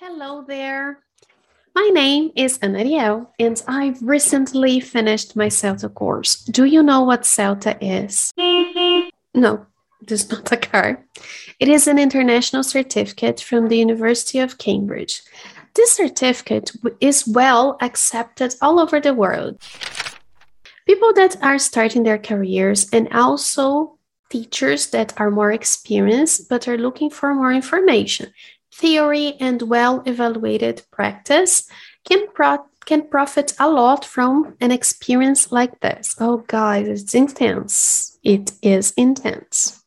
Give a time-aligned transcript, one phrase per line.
[0.00, 0.98] Hello there.
[1.76, 6.42] My name is Anariel, and I've recently finished my CELTA course.
[6.46, 8.32] Do you know what CELTA is?
[9.32, 9.64] No,
[10.02, 11.06] this is not a car.
[11.60, 15.22] It is an international certificate from the University of Cambridge.
[15.74, 19.62] This certificate is well accepted all over the world.
[20.84, 23.99] People that are starting their careers and also
[24.30, 28.32] teachers that are more experienced but are looking for more information,
[28.72, 31.68] theory, and well evaluated practice
[32.08, 36.16] can, pro- can profit a lot from an experience like this.
[36.18, 38.18] Oh, guys, it's intense.
[38.22, 39.84] It is intense.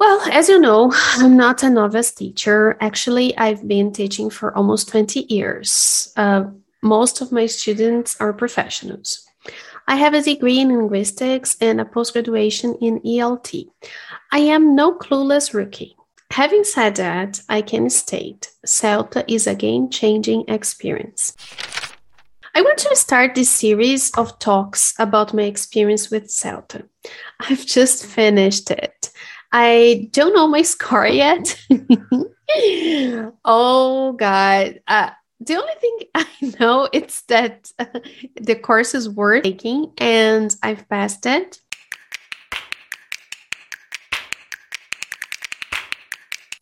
[0.00, 2.76] Well, as you know, I'm not a novice teacher.
[2.80, 6.12] Actually, I've been teaching for almost 20 years.
[6.16, 6.44] Uh,
[6.82, 9.27] most of my students are professionals.
[9.88, 13.70] I have a degree in linguistics and a post graduation in ELT.
[14.30, 15.96] I am no clueless rookie.
[16.30, 21.34] Having said that, I can state CELTA is a game changing experience.
[22.54, 26.86] I want to start this series of talks about my experience with CELTA.
[27.40, 29.10] I've just finished it.
[29.52, 31.58] I don't know my score yet.
[33.46, 34.80] oh, God.
[34.86, 36.26] Uh, the only thing I
[36.60, 37.86] know is that uh,
[38.40, 41.60] the course is worth taking and I've passed it.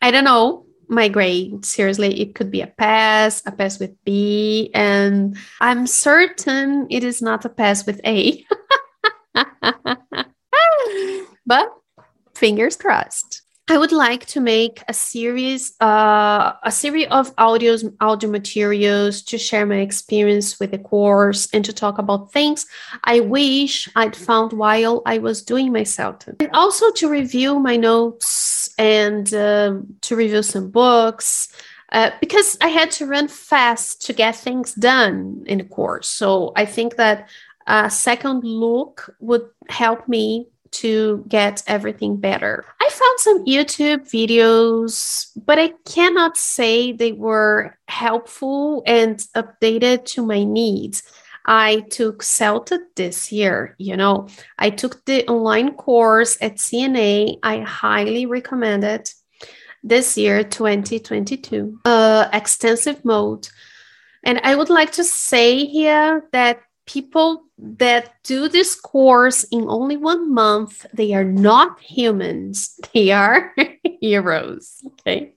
[0.00, 1.64] I don't know my grade.
[1.64, 7.20] Seriously, it could be a pass, a pass with B, and I'm certain it is
[7.20, 8.46] not a pass with A.
[11.46, 11.72] but
[12.34, 13.37] fingers crossed.
[13.70, 19.36] I would like to make a series, uh, a series of audios, audio materials to
[19.36, 22.66] share my experience with the course and to talk about things
[23.04, 26.36] I wish I'd found while I was doing my CELTA.
[26.40, 31.48] And also to review my notes and uh, to review some books.
[31.90, 36.08] Uh, because I had to run fast to get things done in the course.
[36.08, 37.28] So I think that
[37.66, 42.64] a second look would help me to get everything better.
[42.80, 50.24] I found some YouTube videos, but I cannot say they were helpful and updated to
[50.24, 51.02] my needs.
[51.46, 54.28] I took CELTA this year, you know.
[54.58, 57.38] I took the online course at CNA.
[57.42, 59.14] I highly recommend it
[59.82, 63.48] this year, 2022, uh, extensive mode.
[64.24, 69.96] And I would like to say here that people that do this course in only
[69.96, 73.54] one month, they are not humans, they are
[74.00, 74.82] heroes.
[74.86, 75.34] Okay.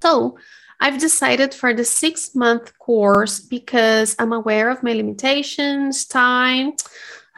[0.00, 0.38] So
[0.80, 6.72] I've decided for the six month course because I'm aware of my limitations, time.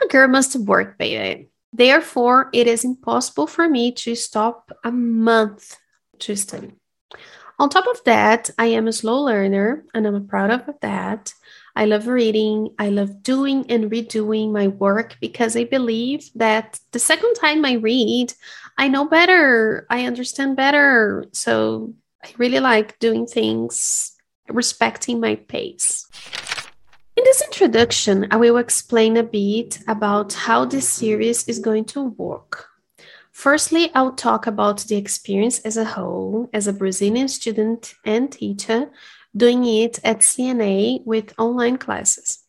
[0.03, 1.49] A girl must work, baby.
[1.73, 5.77] Therefore, it is impossible for me to stop a month
[6.21, 6.73] to study.
[7.59, 11.33] On top of that, I am a slow learner and I'm proud of that.
[11.77, 12.75] I love reading.
[12.79, 17.75] I love doing and redoing my work because I believe that the second time I
[17.75, 18.33] read,
[18.77, 21.27] I know better, I understand better.
[21.33, 21.95] So
[22.25, 24.13] I really like doing things
[24.49, 26.07] respecting my pace.
[27.17, 32.03] In this introduction, I will explain a bit about how this series is going to
[32.03, 32.69] work.
[33.35, 38.93] Firstly, I'll talk about the experience as a whole as a Brazilian student and teacher
[39.37, 42.45] doing it at CNA with online classes.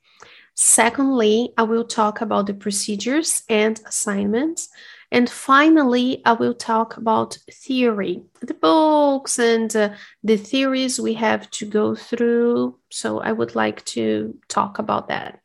[0.53, 4.69] Secondly, I will talk about the procedures and assignments.
[5.11, 11.49] And finally, I will talk about theory, the books and uh, the theories we have
[11.51, 12.77] to go through.
[12.91, 15.39] So I would like to talk about that.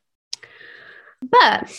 [1.23, 1.73] But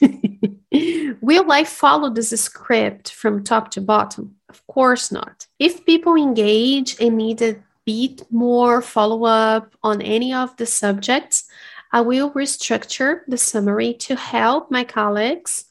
[1.20, 4.36] will I follow this script from top to bottom?
[4.48, 5.46] Of course not.
[5.58, 11.44] If people engage and need a bit more follow up on any of the subjects,
[11.92, 15.66] I will restructure the summary to help my colleagues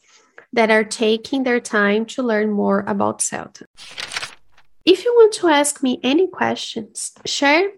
[0.54, 3.66] that are taking their time to learn more about CELTA.
[4.86, 7.70] If you want to ask me any questions, share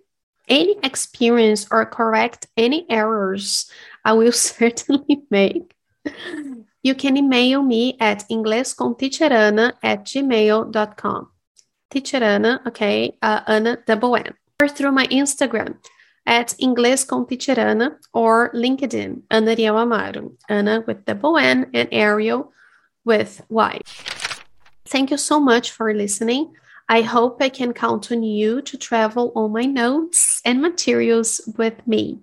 [0.48, 3.72] any experience or correct any errors
[4.04, 5.74] I will certainly make,
[6.84, 11.30] you can email me at inglescomteacherana at gmail.com
[11.94, 15.78] teacher Ana, okay, uh, Anna double N, or through my Instagram
[16.26, 17.06] at Inglês
[18.14, 22.50] or LinkedIn, Anna Aryel Amaro, Anna with double N and Aryel
[23.06, 23.80] with Y.
[24.86, 26.54] Thank you so much for listening.
[26.90, 31.86] I hope I can count on you to travel on my notes and materials with
[31.88, 32.20] me.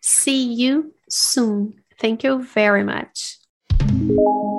[0.00, 1.82] See you soon.
[2.00, 3.37] Thank you very much
[4.18, 4.57] you